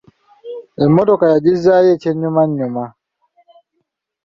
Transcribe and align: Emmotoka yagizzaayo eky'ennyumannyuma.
Emmotoka 0.83 1.25
yagizzaayo 1.33 1.89
eky'ennyumannyuma. 1.95 2.85